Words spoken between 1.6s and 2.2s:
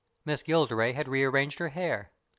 hair.